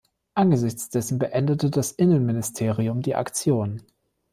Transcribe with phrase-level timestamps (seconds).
[0.33, 3.83] Angesichts dessen beendete das Innenministerium die Aktion.